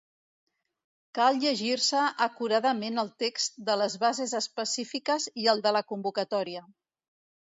[1.17, 6.65] Cal llegir-se acuradament el text de les bases específiques i el de la convocatòria.